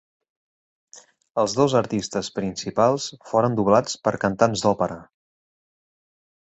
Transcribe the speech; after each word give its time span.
Els 1.41 1.53
dos 1.59 1.75
artistes 1.81 2.31
principals 2.39 3.07
foren 3.33 3.59
doblats 3.61 4.01
per 4.09 4.17
cantants 4.27 4.67
d'òpera. 4.67 5.03